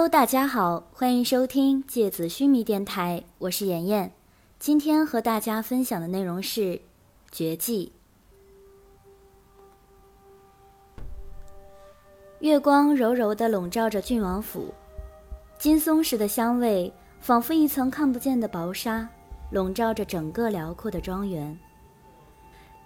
[0.00, 4.10] Hello，大家好，欢迎收听芥子须弥电台，我是妍妍。
[4.58, 6.60] 今天和大家分享的内容是
[7.30, 7.92] 《绝技》。
[12.38, 14.72] 月光柔柔的笼罩着郡王府，
[15.58, 16.90] 金松石的香味
[17.20, 19.06] 仿佛一层看不见的薄纱，
[19.50, 21.54] 笼罩着整个辽阔的庄园。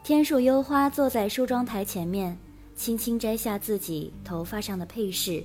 [0.02, 2.36] 天树幽花坐在梳妆台前面，
[2.74, 5.44] 轻轻摘下自己头发上的配饰。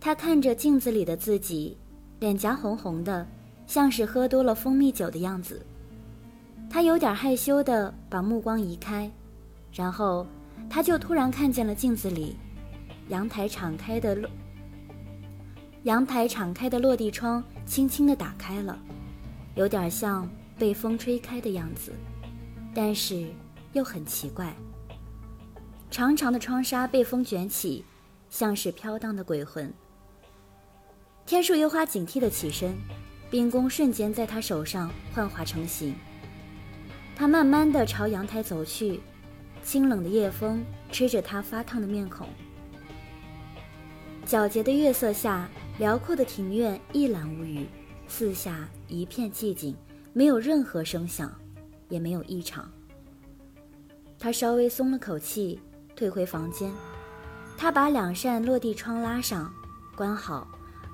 [0.00, 1.76] 他看着镜子里的自己，
[2.20, 3.26] 脸颊红红的，
[3.66, 5.64] 像是喝多了蜂蜜酒的样子。
[6.70, 9.10] 他有点害羞的把目光移开，
[9.72, 10.26] 然后
[10.70, 12.36] 他就突然看见了镜子里，
[13.08, 14.30] 阳台敞开的落，
[15.82, 18.78] 阳台敞开的落地窗轻轻的打开了，
[19.56, 21.92] 有点像被风吹开的样子，
[22.74, 23.26] 但是
[23.72, 24.54] 又很奇怪。
[25.90, 27.84] 长长的窗纱被风卷起，
[28.30, 29.72] 像是飘荡的鬼魂。
[31.28, 32.74] 天树幽花警惕地起身，
[33.28, 35.94] 冰弓瞬间在他手上幻化成形。
[37.14, 38.98] 他慢慢地朝阳台走去，
[39.62, 42.26] 清冷的夜风吹着他发烫的面孔。
[44.26, 45.46] 皎洁的月色下，
[45.78, 47.66] 辽阔的庭院一览无余，
[48.06, 49.76] 四下一片寂静，
[50.14, 51.30] 没有任何声响，
[51.90, 52.72] 也没有异常。
[54.18, 55.60] 他稍微松了口气，
[55.94, 56.72] 退回房间。
[57.54, 59.52] 他把两扇落地窗拉上，
[59.94, 60.48] 关好。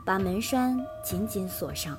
[0.04, 1.96] 把门栓紧紧锁上。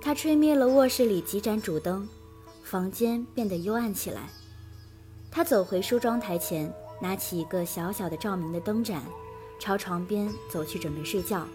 [0.00, 2.08] 他吹灭了卧室里几盏主灯，
[2.62, 4.28] 房间变得幽暗起来。
[5.30, 9.02] 他走回梳妆台前，拿起一个小小的照明的灯盏，
[9.58, 11.46] 朝床边走去，准备睡觉。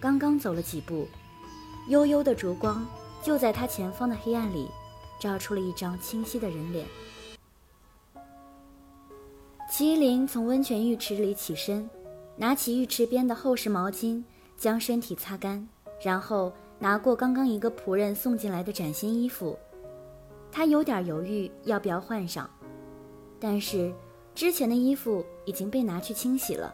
[0.00, 1.06] 刚刚走了几步，
[1.88, 2.86] 幽幽的烛光
[3.22, 4.68] 就在他前方的黑暗里，
[5.20, 6.86] 照出了一张清晰的人脸。
[9.70, 11.90] 麒麟从温泉浴池里起身。
[12.40, 14.22] 拿起浴池边的厚实毛巾，
[14.56, 15.68] 将身体擦干，
[16.00, 19.58] 然后拿过刚刚一个仆人送进来的崭新衣服。
[20.52, 22.48] 他有点犹豫要不要换上，
[23.40, 23.92] 但是
[24.36, 26.72] 之前的衣服已经被拿去清洗了，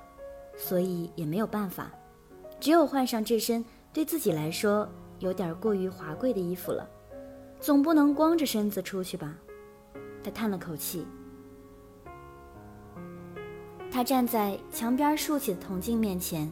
[0.55, 1.91] 所以也没有办法，
[2.61, 4.87] 只有换上这身对自己来说
[5.19, 6.87] 有点过于华贵的衣服了。
[7.59, 9.35] 总不能光着身子出去吧？
[10.23, 11.07] 他叹了口气。
[13.95, 16.51] 他站在墙边竖起的铜镜面前，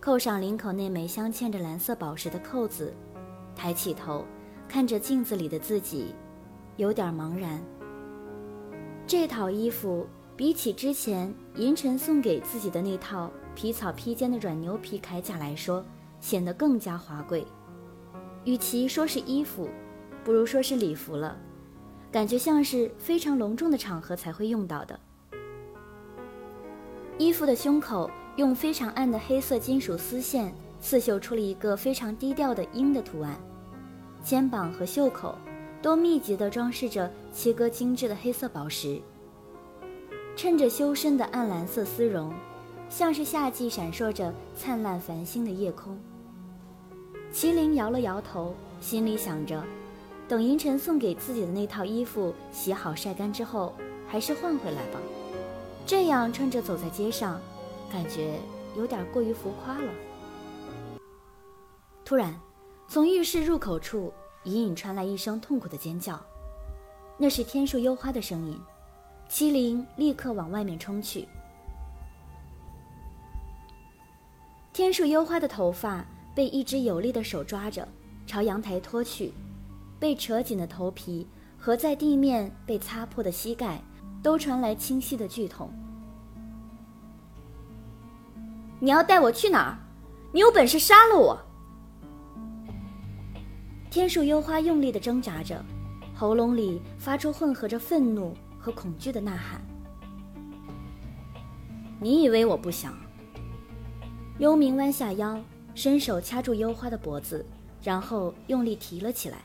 [0.00, 2.94] 扣上领口那枚镶嵌着蓝色宝石的扣子，
[3.54, 4.24] 抬起头
[4.66, 6.14] 看着镜子里的自己，
[6.78, 7.62] 有点茫然。
[9.06, 15.84] 这套衣服比起之前银尘送给自己的那套皮草披肩的软牛皮铠甲来说，
[16.20, 17.46] 显得更加华贵。
[18.46, 19.68] 与其说是衣服，
[20.24, 21.36] 不如说是礼服了，
[22.10, 24.98] 感觉像是非常隆重的场合才会用到的。
[27.18, 33.36] 衣服的胸口用非常暗的黑色金属丝线刺绣出了一个非常低调的鹰的图案，
[34.22, 35.34] 肩膀和袖口
[35.82, 39.00] 都密集地装饰着切割精致的黑色宝石，
[40.36, 42.32] 衬着修身的暗蓝色丝绒，
[42.88, 45.98] 像是夏季闪烁着灿烂繁星的夜空。
[47.32, 49.64] 麒麟摇了摇头，心里想着，
[50.28, 53.74] 等银尘送给自己的那套衣服洗好晒干之后，
[54.06, 55.00] 还是换回来吧。
[55.88, 57.40] 这样穿着走在街上，
[57.90, 58.38] 感觉
[58.76, 59.90] 有点过于浮夸了。
[62.04, 62.38] 突然，
[62.86, 64.12] 从浴室入口处
[64.44, 66.22] 隐隐传来一声痛苦的尖叫，
[67.16, 68.60] 那是天树幽花的声音。
[69.30, 71.26] 麒麟立刻往外面冲去。
[74.74, 76.04] 天树幽花的头发
[76.34, 77.88] 被一只有力的手抓着，
[78.26, 79.32] 朝阳台拖去，
[79.98, 83.82] 被扯紧的头皮和在地面被擦破的膝盖。
[84.22, 85.70] 都传来清晰的剧痛。
[88.80, 89.78] 你要带我去哪儿？
[90.32, 91.38] 你有本事杀了我！
[93.90, 95.64] 天树幽花用力的挣扎着，
[96.14, 99.60] 喉咙里发出混合着愤怒和恐惧的呐喊。
[102.00, 102.94] 你以为我不想？
[104.38, 105.40] 幽冥弯下腰，
[105.74, 107.44] 伸手掐住幽花的脖子，
[107.82, 109.38] 然后用力提了起来。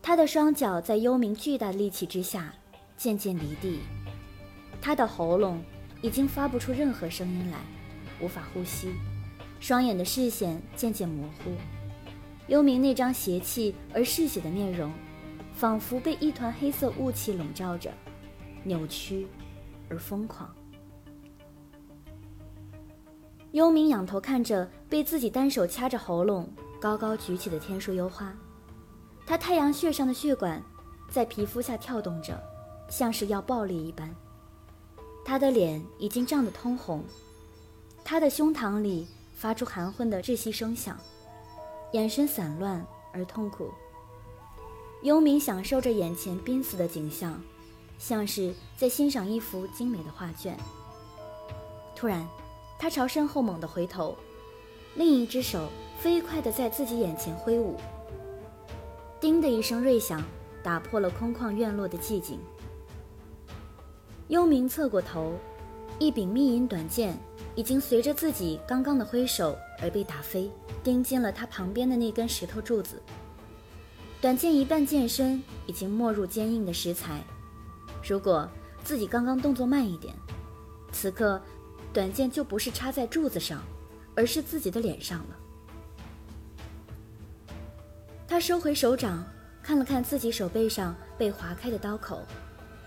[0.00, 2.54] 他的双脚在幽冥巨大的力气之下。
[2.96, 3.80] 渐渐离地，
[4.80, 5.62] 他的喉咙
[6.00, 7.58] 已经发不出任何声音来，
[8.20, 8.94] 无法呼吸，
[9.60, 11.52] 双眼的视线渐渐模糊。
[12.48, 14.90] 幽冥那张邪气而嗜血的面容，
[15.54, 17.92] 仿佛被一团黑色雾气笼罩着，
[18.62, 19.26] 扭曲
[19.90, 20.48] 而疯狂。
[23.52, 26.48] 幽冥仰头看着被自己单手掐着喉咙、
[26.80, 28.32] 高高举起的天树幽花，
[29.26, 30.62] 他太阳穴上的血管
[31.10, 32.40] 在皮肤下跳动着。
[32.88, 34.14] 像是要暴力一般，
[35.24, 37.04] 他的脸已经涨得通红，
[38.04, 40.96] 他的胸膛里发出含混的窒息声响，
[41.92, 43.70] 眼神散乱而痛苦。
[45.02, 47.40] 幽冥享受着眼前濒死的景象，
[47.98, 50.56] 像是在欣赏一幅精美的画卷。
[51.94, 52.26] 突然，
[52.78, 54.16] 他朝身后猛地回头，
[54.94, 55.68] 另一只手
[55.98, 57.76] 飞快地在自己眼前挥舞。
[59.20, 60.22] 叮的一声锐响，
[60.62, 62.38] 打破了空旷院落的寂静。
[64.28, 65.38] 幽冥侧过头，
[66.00, 67.16] 一柄密银短剑
[67.54, 70.50] 已经随着自己刚刚的挥手而被打飞，
[70.82, 73.00] 钉进了他旁边的那根石头柱子。
[74.20, 77.22] 短剑一半剑身已经没入坚硬的石材，
[78.02, 78.48] 如果
[78.82, 80.12] 自己刚刚动作慢一点，
[80.90, 81.40] 此刻
[81.92, 83.62] 短剑就不是插在柱子上，
[84.16, 85.36] 而是自己的脸上了。
[88.26, 89.24] 他收回手掌，
[89.62, 92.22] 看了看自己手背上被划开的刀口，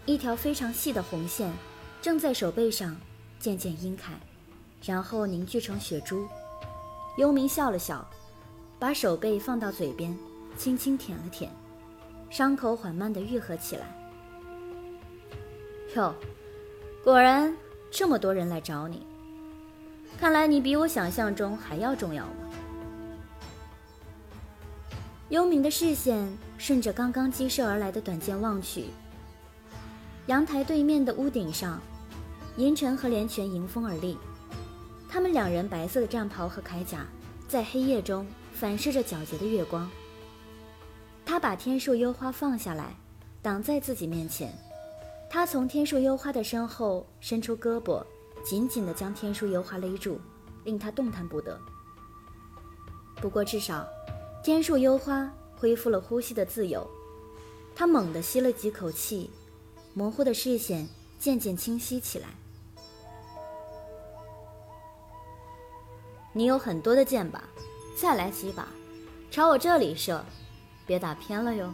[0.10, 1.54] 一条非常细的红线
[2.02, 2.98] 正在手背上
[3.40, 4.12] 渐渐晕开，
[4.84, 6.28] 然后凝聚成血珠。
[7.18, 8.04] 幽冥笑了笑，
[8.80, 10.18] 把手背放到嘴边，
[10.58, 11.52] 轻轻舔了舔，
[12.32, 13.86] 伤口缓慢地愈合起来。
[15.96, 16.16] 哟，
[17.04, 17.56] 果然
[17.92, 19.06] 这么多人来找你，
[20.20, 22.50] 看来你比我想象中还要重要嘛。
[25.30, 28.86] 幽冥的视线顺着刚刚击射而来的短剑望去，
[30.30, 31.81] 阳台对面的屋顶上，
[32.56, 34.16] 银尘和连泉迎风而立，
[35.10, 37.04] 他们两人白色的战袍和铠甲
[37.48, 39.90] 在黑夜中反射着皎洁的月光。
[41.26, 42.96] 他把天树幽花放下来，
[43.42, 44.54] 挡在自己面前，
[45.31, 48.06] 他从天树幽花的身后伸出胳膊，
[48.46, 50.22] 紧紧地将天树幽花勒住，
[50.64, 51.60] 令他动弹不得。
[53.16, 53.84] 不过至少。
[54.42, 56.88] 天树幽花恢复了呼吸的自由，
[57.75, 59.30] 他猛地吸了几口气，
[59.94, 60.88] 模糊的视线
[61.19, 62.27] 渐渐清晰起来。
[66.33, 67.44] 你有很多的箭吧？
[68.00, 68.68] 再来几把，
[69.30, 70.24] 朝我这里射，
[70.86, 71.74] 别打偏了哟。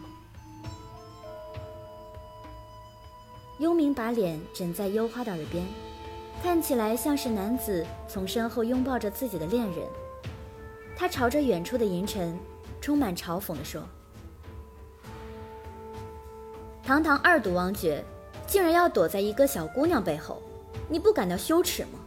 [3.58, 5.66] 幽冥把脸枕在幽花的耳边，
[6.42, 9.88] 看起来像是男子从身后拥抱着自己的恋人。
[10.96, 12.38] 他朝着远处的银尘。
[12.78, 13.82] 充满嘲讽地说
[16.86, 18.04] ：“堂堂二毒王爵，
[18.46, 20.40] 竟然要躲在一个小姑娘背后，
[20.88, 21.98] 你不感到羞耻吗？”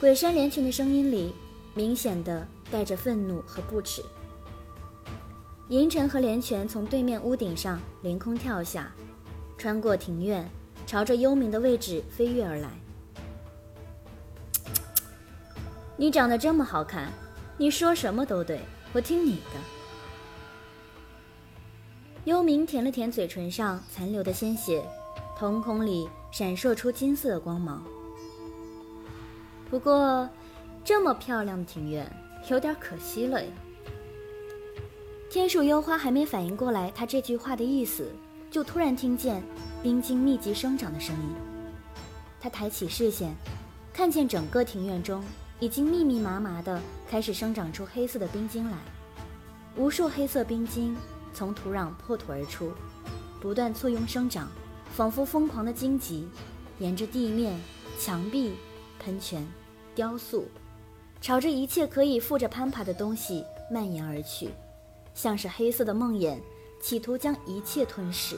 [0.00, 1.34] 鬼山连群的声音里，
[1.74, 4.02] 明显的带着愤怒和不耻。
[5.68, 8.90] 银尘和连泉从对面屋顶上凌空跳下，
[9.58, 10.48] 穿过庭院，
[10.86, 12.70] 朝着幽冥的位置飞跃而来。
[15.98, 17.12] 你长得这么好看。
[17.58, 18.60] 你说什么都对，
[18.94, 19.77] 我听你的。
[22.28, 24.84] 幽冥舔了舔嘴唇上残留的鲜血，
[25.34, 27.82] 瞳孔里闪烁出金色的光芒。
[29.70, 30.28] 不过，
[30.84, 32.06] 这么漂亮的庭院，
[32.50, 33.50] 有点可惜了呀。
[35.30, 38.12] 天树幽花还没反应过来他这句话的意思，
[38.50, 39.42] 就突然听见
[39.82, 41.34] 冰晶密集生长的声音。
[42.38, 43.34] 他抬起视线，
[43.90, 45.24] 看见整个庭院中。
[45.60, 46.78] 已经密密麻麻的
[47.08, 48.76] 开始生长出黑色的冰晶来，
[49.76, 50.94] 无数黑色冰晶
[51.38, 52.72] 从土壤破土而出，
[53.40, 54.48] 不断簇拥生长，
[54.92, 56.26] 仿佛疯狂的荆棘，
[56.80, 57.56] 沿着地面、
[57.96, 58.54] 墙壁、
[58.98, 59.46] 喷泉、
[59.94, 60.48] 雕塑，
[61.20, 64.50] 朝着一切可以附着攀爬的东西蔓延而去，
[65.14, 66.40] 像是黑色的梦魇，
[66.82, 68.36] 企图将一切吞噬。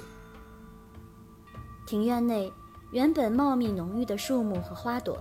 [1.86, 2.52] 庭院内
[2.92, 5.18] 原本茂密浓郁的树木和花朵。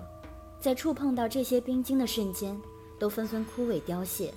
[0.59, 2.59] 在触碰到这些冰晶的瞬间，
[3.00, 4.33] 都纷纷枯萎凋谢，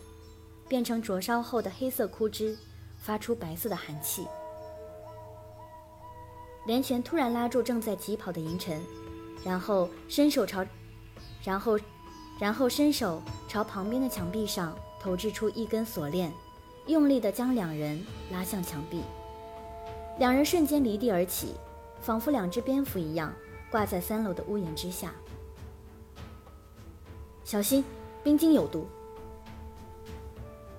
[0.68, 2.56] 变成灼烧后的黑色枯枝，
[3.02, 4.26] 发出白色的寒气。
[6.64, 8.80] 连泉突然拉住正在疾跑的银尘，
[9.44, 10.64] 然后伸手朝，
[11.42, 11.76] 然后，
[12.38, 16.32] 然后伸手朝旁边的墙壁上投掷出一根锁链，
[16.87, 19.02] 用力地将两人拉向墙壁。
[20.18, 21.54] 两人瞬间离地而起，
[22.00, 23.32] 仿佛两只蝙蝠一样，
[23.71, 25.12] 挂在三楼的屋檐之下。
[27.42, 27.85] 小心，
[28.23, 28.87] 冰晶有毒。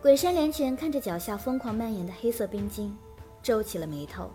[0.03, 2.93] 鬼山连泉看着脚下疯狂蔓延的黑色冰晶，
[3.41, 4.29] 皱起了眉头。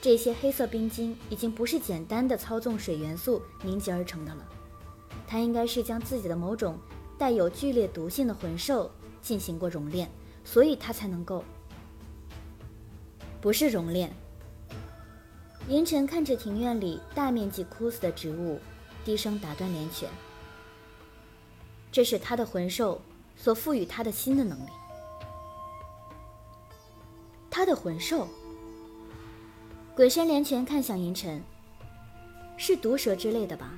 [0.00, 4.44] 这些黑色冰晶已经不是简单的操纵水元素凝结而成的了，
[5.24, 6.76] 它应该是将自己的某种
[7.16, 8.90] 带有剧烈毒性的魂兽
[9.22, 10.10] 进行过熔炼，
[10.42, 11.44] 所以它才能够。
[13.40, 14.12] 不是熔炼。
[15.68, 18.58] 银尘看着庭院里大面积枯死的植物，
[19.04, 20.10] 低声打断连泉。
[21.92, 23.00] 这是他的魂兽
[23.36, 24.70] 所赋予他的新的能力。
[27.50, 28.26] 他的魂兽。
[29.94, 31.42] 鬼山连泉看向银尘，
[32.56, 33.72] 是毒蛇之类的吧？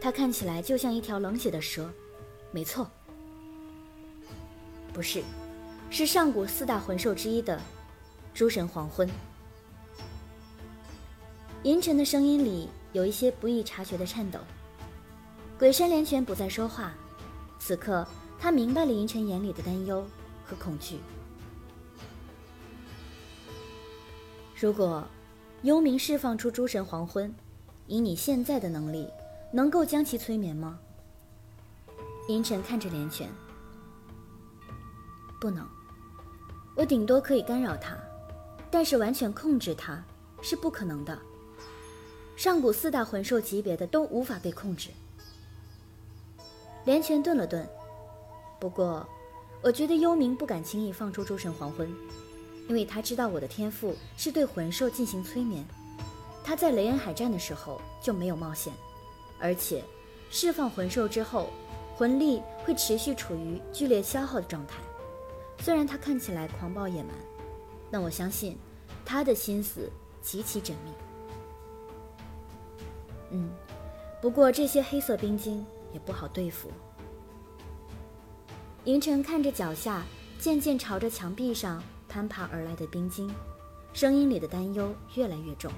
[0.00, 1.90] 它看起来就像一条冷血的蛇。
[2.50, 2.90] 没错，
[4.92, 5.22] 不是，
[5.90, 7.60] 是上古四大魂兽之一的
[8.34, 9.08] 诸神黄昏。
[11.62, 14.40] 银尘的声音里有一些不易察觉的颤抖。
[15.58, 16.92] 鬼山连泉不再说话，
[17.58, 18.06] 此刻
[18.38, 20.06] 他明白了银尘眼里的担忧
[20.44, 20.98] 和恐惧。
[24.60, 25.04] 如果
[25.62, 27.34] 幽冥释放出诸神黄昏，
[27.86, 29.08] 以你现在的能力，
[29.52, 30.78] 能够将其催眠吗？
[32.28, 33.28] 银尘看着连泉，
[35.40, 35.66] 不能。
[36.74, 37.96] 我顶多可以干扰他，
[38.70, 40.02] 但是完全控制他
[40.42, 41.18] 是不可能的。
[42.36, 44.90] 上古四大魂兽级别的都无法被控制。
[46.84, 47.68] 连泉顿了顿，
[48.60, 49.06] 不过，
[49.62, 51.92] 我觉得幽冥不敢轻易放出诸神黄昏，
[52.68, 55.64] 因为他知道我的天赋是对魂兽进行催眠。
[56.42, 58.72] 他在雷恩海战的时候就没有冒险，
[59.38, 59.84] 而且
[60.30, 61.50] 释放魂兽之后，
[61.96, 64.76] 魂力会持续处于剧烈消耗的状态。
[65.60, 67.12] 虽然他看起来狂暴野蛮，
[67.90, 68.56] 但我相信
[69.04, 69.90] 他的心思
[70.22, 70.92] 极其缜密。
[73.30, 73.50] 嗯，
[74.22, 75.64] 不过这些黑色冰晶。
[75.94, 76.68] 也不好对付。
[78.84, 80.02] 银尘看着脚下
[80.38, 83.32] 渐渐朝着墙壁上攀爬而来的冰晶，
[83.94, 85.72] 声音里的担忧越来越重。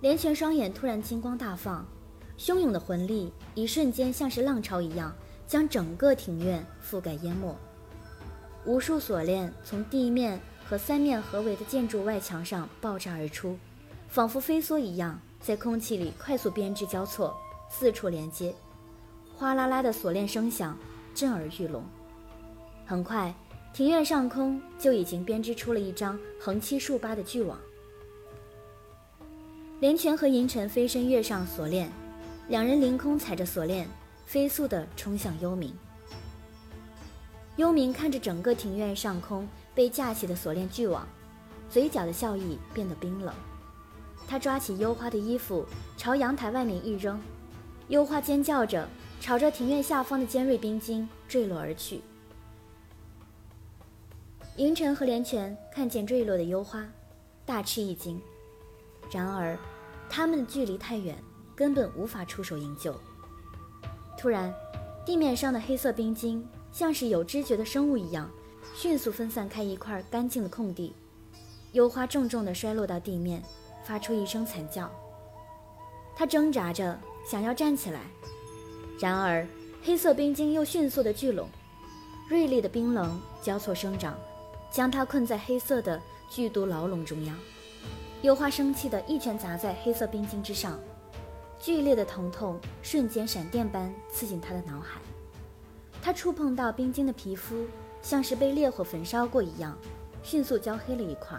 [0.00, 1.84] 连泉双眼突然金光大放，
[2.38, 5.12] 汹涌的魂力一瞬间像是浪潮一样，
[5.44, 7.52] 将整个庭院覆盖淹没。
[8.64, 13.58] 无数锁链从地面和三面合围的建筑外墙上爆炸而出，
[14.08, 17.36] 仿佛飞梭一样，在空气里快速编织交错。
[17.68, 18.54] 四处连接，
[19.38, 20.76] 哗啦啦的锁链声响
[21.14, 21.84] 震耳欲聋。
[22.86, 23.34] 很快，
[23.74, 27.58] 庭院上空就已经编织出了一张横七竖八的巨网。
[29.80, 31.92] 连泉和银尘飞身跃上锁链，
[32.48, 33.86] 两人凌空踩着锁链，
[34.24, 35.70] 飞速地冲向幽冥。
[37.56, 41.06] 幽冥看着整个庭院上空被架起的锁链巨网，
[41.68, 43.34] 嘴角的笑意变得冰冷。
[44.26, 45.66] 他抓起幽花的衣服，
[45.96, 47.20] 朝阳台外面一扔。
[47.88, 48.88] 幽花尖叫着，
[49.20, 52.00] 朝着庭院下方的尖锐冰晶坠落而去。
[54.56, 56.86] 银尘和连泉看见坠落的幽花，
[57.44, 58.20] 大吃一惊。
[59.10, 59.58] 然而，
[60.08, 61.16] 他们的距离太远，
[61.54, 62.94] 根本无法出手营救。
[64.16, 64.54] 突然，
[65.04, 68.30] 地面上的黑色冰晶像是有知觉的生物一样，
[68.74, 70.94] 迅速分散开一块干净的空地。
[71.72, 73.42] 幽花重重地摔落到地面，
[73.84, 74.90] 发出一声惨叫。
[76.14, 76.98] 他挣扎着。
[77.28, 78.02] 想要站起来，
[78.98, 79.46] 然而
[79.82, 81.48] 黑色冰晶又迅速的聚拢，
[82.28, 84.16] 锐利的冰棱交错生长，
[84.70, 86.00] 将他困在黑色的
[86.30, 87.36] 剧毒牢笼中央。
[88.22, 90.80] 幽花生气的一拳砸在黑色冰晶之上，
[91.60, 95.00] 剧烈的疼痛瞬间闪电般刺进他的脑海。
[96.02, 97.66] 他触碰到冰晶的皮肤，
[98.00, 99.76] 像是被烈火焚烧过一样，
[100.22, 101.38] 迅速焦黑了一块。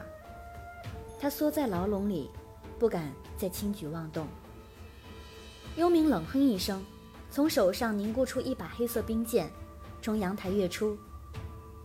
[1.20, 2.30] 他缩在牢笼里，
[2.78, 4.28] 不敢再轻举妄动。
[5.76, 6.86] 幽冥冷哼一声，
[7.30, 9.50] 从手上凝固出一把黑色冰剑，
[10.02, 10.98] 从阳台跃出。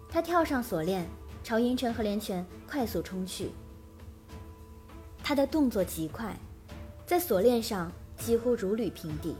[0.09, 1.07] 他跳上锁链，
[1.43, 3.51] 朝银尘和连泉快速冲去。
[5.23, 6.35] 他的动作极快，
[7.05, 9.37] 在锁链上几乎如履平地。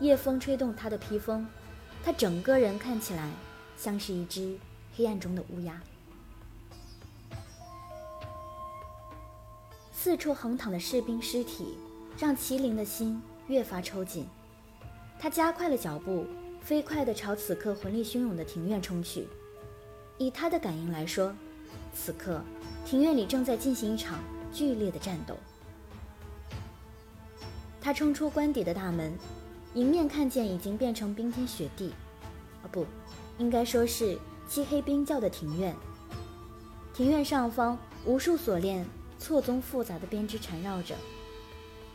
[0.00, 1.46] 夜风吹动他的披风，
[2.02, 3.30] 他整个人看起来
[3.76, 4.58] 像是一只
[4.96, 5.80] 黑暗中的乌鸦。
[9.92, 11.78] 四处横躺的士兵尸体，
[12.18, 13.20] 让麒麟的心。
[13.46, 14.26] 越发抽紧，
[15.24, 16.26] 他加快了脚步，
[16.60, 19.26] 飞快地朝此刻魂力汹涌的庭院冲去。
[20.18, 21.34] 以他的感应来说，
[21.94, 22.42] 此刻
[22.84, 24.18] 庭院里正在进行一场
[24.52, 25.34] 剧烈的战斗。
[27.80, 29.14] 他冲出官邸的大门，
[29.72, 31.94] 迎面看见已经变成冰天雪地，
[32.62, 32.84] 哦不，
[33.38, 35.74] 应该说是漆黑冰窖的庭院。
[36.92, 38.84] 庭院上方，无数锁链
[39.18, 40.94] 错综复杂的编织缠绕着。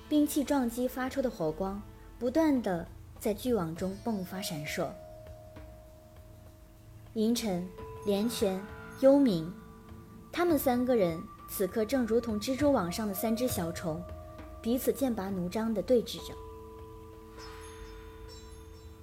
[0.09, 1.79] 兵器撞击发出的火光，
[2.17, 2.88] 不断的
[3.19, 4.88] 在巨网中迸发闪烁。
[7.13, 7.67] 银尘、
[8.05, 8.61] 连泉、
[9.01, 9.51] 幽冥，
[10.31, 14.01] 他们三个人此刻正如同蜘蛛网上的三只小虫，
[14.61, 16.33] 彼此剑拔弩张的对峙着。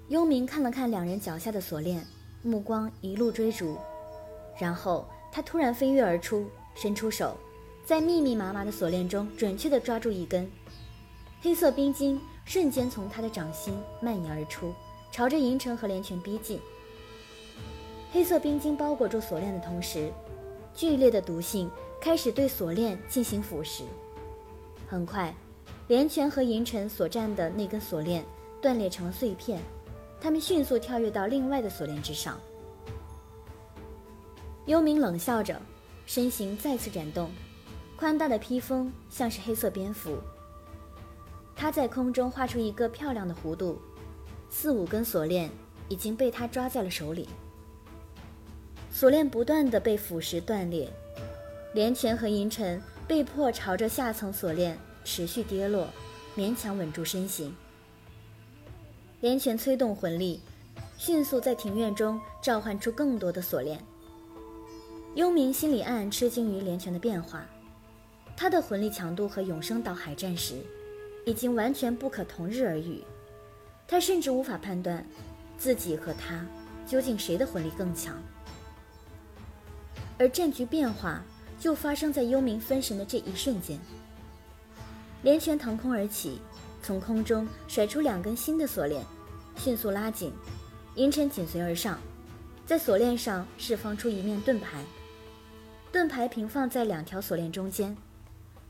[0.07, 2.03] 幽冥看了看两人脚下的锁链，
[2.41, 3.77] 目光一路追逐，
[4.57, 7.37] 然后他突然飞跃而出，伸出手，
[7.85, 10.49] 在密密麻麻的锁链中准确的抓住一根。
[11.41, 14.73] 黑色冰晶瞬间从他的掌心蔓延而出，
[15.11, 16.59] 朝着银尘和连泉逼近。
[18.09, 20.09] 黑色冰晶包裹住锁链的同时，
[20.73, 23.83] 剧烈的毒性开始对锁链进行腐蚀。
[24.87, 25.35] 很快，
[25.89, 28.23] 连泉和银尘所占的那根锁链
[28.61, 29.59] 断裂成了碎片，
[30.21, 32.39] 他们迅速跳跃到另外的锁链之上。
[34.67, 35.61] 幽冥冷笑着，
[36.05, 37.29] 身形再次展动，
[37.97, 40.17] 宽大的披风像是黑色蝙蝠。
[41.57, 43.81] 他在空中画出一个漂亮的弧度，
[44.47, 45.49] 四五根锁链
[45.89, 47.27] 已经被他抓在了手里。
[48.91, 50.87] 锁链不断的被腐蚀断裂，
[51.73, 55.87] 连泉和银尘被迫朝着下层锁链持续跌落，
[56.35, 57.53] 勉强稳住身形。
[59.19, 60.39] 连泉催动魂力，
[60.95, 63.83] 迅速在庭院中召唤出更多的锁链。
[65.15, 67.47] 幽冥心里暗暗吃惊于连泉的变化，
[68.35, 70.55] 他的魂力强度和永生岛海战时
[71.27, 73.03] 已经完全不可同日而语，
[73.85, 75.05] 他甚至无法判断
[75.57, 76.45] 自己和他
[76.85, 78.15] 究竟谁的魂力更强。
[80.17, 81.21] 而战局变化
[81.59, 83.77] 就发生在幽冥分神的这一瞬间，
[85.21, 86.39] 连泉腾空而起，
[86.81, 89.03] 从空中甩出两根新的锁链，
[89.57, 90.31] 迅速拉紧，
[90.95, 91.99] 银尘紧随而上，
[92.65, 94.81] 在锁链上释放出一面盾牌。
[95.91, 97.97] 盾牌平放在两条锁链中间，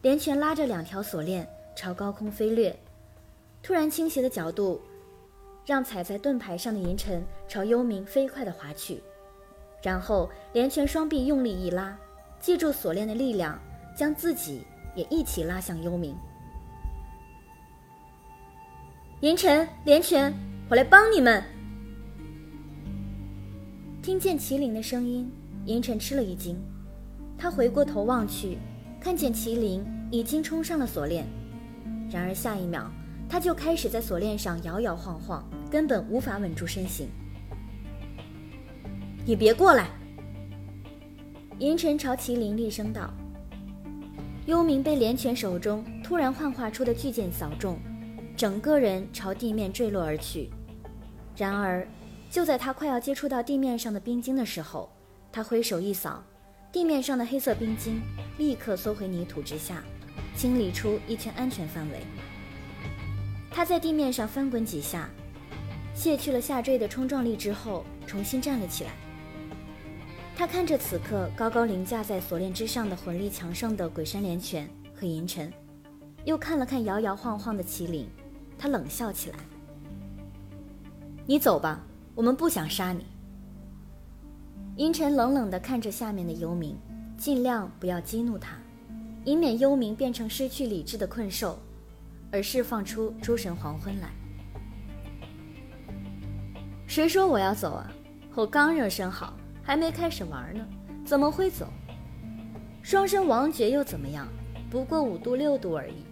[0.02, 1.48] 连泉拉着两条锁链
[1.78, 2.76] 朝高空飞掠，
[3.62, 4.82] 突然倾斜的角度，
[5.64, 9.00] 让踩在盾牌上的银尘朝幽冥飞快地滑去。
[9.84, 11.96] 然后连泉双臂用力一拉，
[12.40, 13.60] 借助锁链的力量，
[13.96, 14.64] 将自己
[14.96, 16.16] 也一起拉向幽冥。
[19.22, 20.34] 银尘、连泉，
[20.72, 21.44] 我来帮你们！
[24.02, 25.32] 听见麒麟的声音，
[25.66, 26.60] 银尘吃了一惊。
[27.38, 28.58] 他回过头望去，
[29.00, 31.24] 看见麒麟已经冲上了锁链，
[32.10, 32.90] 然而下一秒，
[33.30, 37.10] 他就开始在锁链上摇摇晃晃，根本无法稳住身形。
[39.26, 39.90] 你别过来！
[41.60, 43.14] 银尘朝麒麟厉声道。
[44.46, 47.78] 幽冥被连泉手中突然幻化出的巨剑扫中，
[48.38, 50.50] 整个人朝地面坠落而去。
[51.36, 51.86] 然而，
[52.30, 54.90] 就在他快要接触到地面上的冰晶的时候，
[55.32, 56.24] 他挥手一扫。
[56.72, 58.00] 地面上的黑色冰晶
[58.38, 59.84] 立刻缩回泥土之下，
[60.38, 62.00] 清理出一圈安全范围。
[63.50, 65.10] 他在地面上翻滚几下，
[65.96, 68.92] 卸去了下坠的冲撞力之后，重新站了起来。
[70.36, 75.52] 他看着此刻高高凌驾在锁链之上的魂力强盛的鬼山连泉和银尘，
[76.26, 78.08] 又看了看摇摇晃晃的麒麟，
[78.56, 79.40] 他冷笑起来
[81.26, 83.08] ：“你走吧，我们不想杀你。”
[84.78, 86.76] 银尘冷冷地看着下面的幽冥，
[87.18, 88.56] 尽量不要激怒他，
[89.28, 91.60] 以免幽冥变成失去理智的困兽，
[92.32, 94.10] 而释放出诸神黄昏来。
[96.88, 97.92] 谁说我要走啊？
[98.34, 100.66] 我刚热身好，还没开始玩呢，
[101.04, 101.68] 怎么会走？
[102.82, 104.26] 双生王爵又怎么样？
[104.70, 106.06] 不过五度六度而已，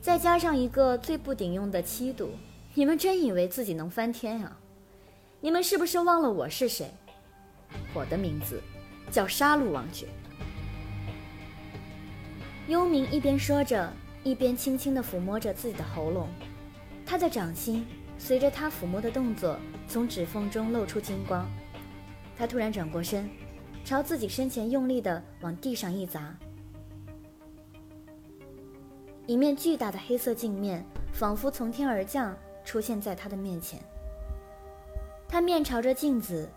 [0.00, 2.30] 再加上一个最不顶用的七度，
[2.74, 4.56] 你们真以为自己能翻天啊？
[5.40, 6.94] 你们是不是忘了我是谁？
[7.92, 8.62] 我的名字
[9.10, 10.06] 叫杀戮王爵。
[12.68, 13.92] 幽冥一边说着，
[14.24, 16.28] 一边轻轻地抚摸着自己的喉咙。
[17.04, 17.86] 他的掌心
[18.18, 21.48] 随着他抚摸的动作，从指缝中露出金光。
[22.36, 23.30] 他突然转过身，
[23.84, 26.36] 朝自己身前用力地往地上一砸，
[29.26, 33.80] 一面巨大的黑色镜面仿佛从天而降，出现在他的面前。
[35.28, 36.48] 他面朝着镜子。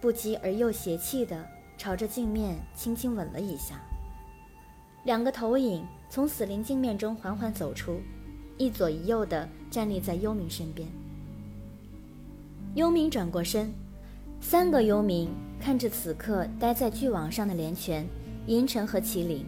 [0.00, 1.46] 不羁而又邪气地
[1.78, 3.80] 朝着镜面轻轻吻了一下。
[5.04, 8.00] 两个投影从死灵镜面中缓缓走出，
[8.56, 10.88] 一左一右地站立在幽冥身边。
[12.74, 13.72] 幽冥转过身，
[14.40, 15.28] 三个幽冥
[15.60, 18.06] 看着此刻待在巨网上的连泉、
[18.46, 19.44] 银尘和麒麟，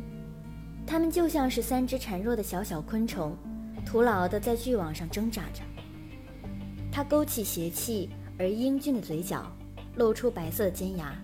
[0.87, 3.37] 他们就像是三只孱弱的小小昆虫，
[3.87, 5.62] 徒劳地在巨网上挣扎着。
[6.90, 9.51] 他勾起邪气而英俊的嘴角。
[9.97, 11.14] 露出白色的尖牙，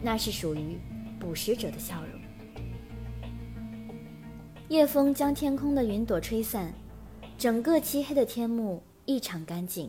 [0.00, 0.78] 那是属于
[1.18, 2.15] 捕食者的笑容。
[4.68, 6.74] 夜风将天空的云朵吹散，
[7.38, 9.88] 整个漆黑的天幕异常干净。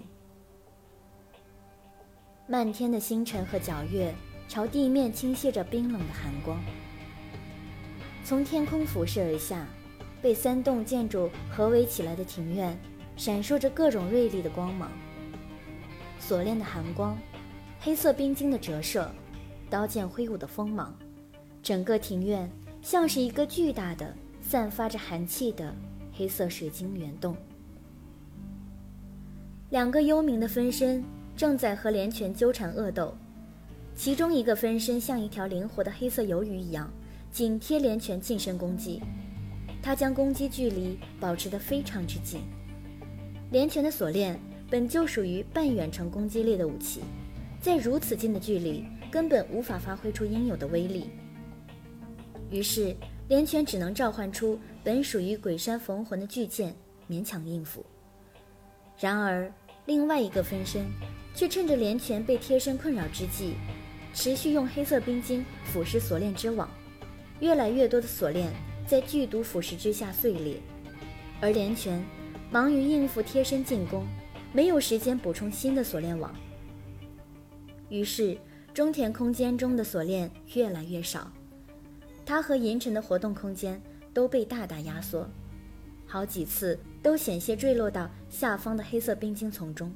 [2.45, 4.13] 漫天的星辰和皎月
[4.47, 6.59] 朝地面倾泻着冰冷的寒光，
[8.23, 9.67] 从天空俯视而下，
[10.21, 12.79] 被三栋建筑合围起来的庭院
[13.15, 14.91] 闪烁着各种锐利的光芒，
[16.19, 17.17] 锁链的寒光。
[17.79, 19.09] 黑色冰晶的折射，
[19.71, 20.95] 刀剑挥舞的锋芒，
[21.63, 22.47] 整个庭院
[22.83, 24.15] 像是一个巨大的、
[24.49, 25.75] 散发着寒气的
[26.13, 27.35] 黑色水晶圆洞。
[29.71, 31.03] 两个幽冥的分身
[31.35, 33.13] 正在和连泉纠缠恶斗，
[33.93, 36.89] 其中一个分身像一条灵活的黑色鱿鱼一样，
[37.29, 39.01] 紧贴连泉近身攻击。
[39.83, 42.39] 他将攻击距离保持得非常之近。
[43.51, 47.01] 连拳的锁链本就属于半远程攻击力的武器，
[47.59, 51.09] 在如此近的距离，根本无法发挥出应有的威力。
[52.49, 52.95] 于是，
[53.27, 56.75] 连泉只能召唤出本属于鬼山逢魂的巨剑，
[57.09, 57.85] 勉强应付。
[58.99, 59.51] 然而，
[59.85, 60.85] 另外一个分身
[61.35, 63.53] 却趁着连泉被贴身困扰之际，
[64.13, 66.69] 持续用黑色冰晶腐蚀锁链之网，
[67.39, 68.51] 越来越多的锁链
[68.85, 70.57] 在剧毒腐蚀之下碎裂，
[71.41, 72.03] 而连泉。
[72.49, 74.07] 忙于应付贴身进攻，
[74.53, 76.33] 没有时间补充新的锁链网。
[77.89, 78.37] 于是，
[78.73, 81.29] 中田空间中的锁链越来越少，
[82.27, 83.81] 他和银尘的活动空间
[84.13, 85.25] 都被大大压缩，
[86.05, 89.89] 好几次都险些坠落到下方的黑色冰晶丛中。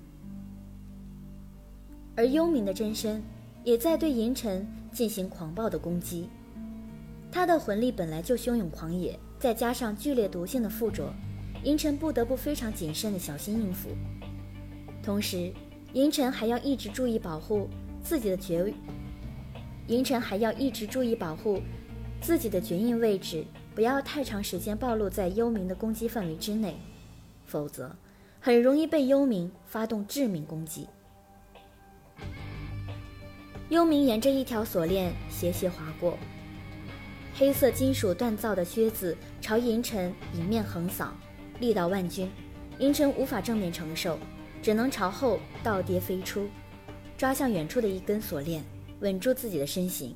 [2.15, 3.21] 而幽冥的真身
[3.65, 6.29] 也在对银尘进行狂暴的攻击，
[7.29, 11.13] 他的魂力本来就汹涌狂野，再加上剧烈毒性的附着。
[11.65, 13.89] 银尘不得不非常谨慎的小心应付，
[15.03, 15.51] 同时，
[15.91, 17.67] 银尘还要一直注意保护
[18.01, 18.73] 自己的绝，
[19.87, 21.61] 银尘还要一直注意保护
[22.21, 26.77] 自己的绝印位置，不要太长时间暴露在幽冥的攻击范围之内，
[27.45, 27.93] 否则
[28.39, 30.87] 很容易被幽冥发动致命攻击。
[33.69, 36.17] 幽冥沿着一条锁链斜斜划过，
[37.33, 41.13] 黑色金属锻造的靴子朝银尘迎面横扫。
[41.59, 42.29] 力道万钧，
[42.79, 44.17] 银尘无法正面承受，
[44.61, 46.47] 只能朝后倒跌飞出，
[47.17, 48.63] 抓向远处的一根锁链，
[48.99, 50.15] 稳住自己的身形。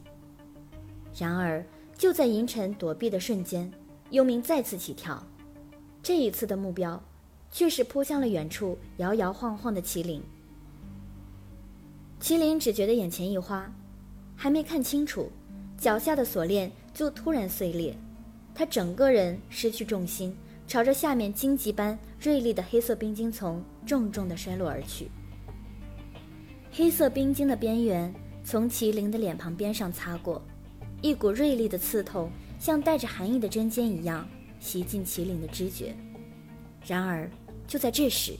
[1.18, 1.64] 然而，
[1.98, 3.72] 就在银尘躲避的瞬间，
[4.10, 5.22] 幽冥再次起跳，
[6.04, 7.02] 这一次的目标
[7.52, 10.22] 却是扑向了远处摇摇晃晃的麒麟。
[12.22, 13.72] 麒麟只觉得眼前一花，
[14.36, 15.32] 还没看清楚，
[15.78, 17.96] 脚下的锁链就突然碎裂，
[18.54, 20.36] 他整个人失去重心。
[20.68, 25.12] 朝着下面荆棘般锐利的黑色冰晶丛重重地摔落而去。
[26.72, 28.12] 黑色冰晶的边缘
[28.44, 30.42] 从麒麟的脸庞边上擦过，
[31.06, 34.28] 一股锐利的刺痛像带着寒意的针尖一样
[34.60, 35.96] 袭进麒麟的知觉。
[36.84, 37.30] 然而，
[37.68, 38.34] 就在这时，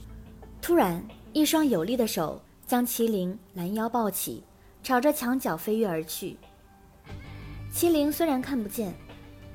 [0.60, 1.00] 突然
[1.32, 4.42] 一双有力的手将麒麟拦腰抱起，
[4.82, 6.36] 朝着墙角飞跃而去。
[7.72, 8.92] 麒麟虽然看不见，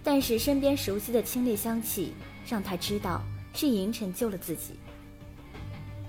[0.01, 2.13] 但是身边熟悉的清冽香气。
[2.47, 3.21] 让他知道
[3.53, 4.73] 是银尘救了自己。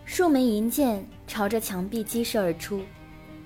[0.06, 2.80] 数枚银箭朝着墙壁激射而出，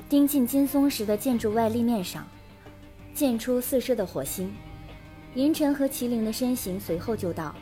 [0.08, 2.26] 钉进金松石的建筑外立面上，
[3.16, 4.54] 溅出四射的火星。
[5.36, 7.54] 银尘和麒麟的身形随后就到，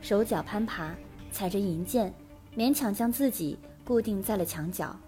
[0.00, 0.94] 手脚攀爬，
[1.30, 2.10] 踩着银箭，
[2.56, 4.98] 勉强将自己固定在了墙角，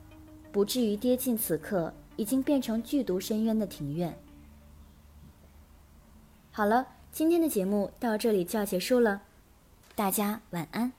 [0.53, 4.15] 不至于跌进此刻已经变成剧毒深渊的庭院。
[6.51, 9.23] 好了，今天的节目到这里就要结束了。
[9.95, 10.93] 大家晚安。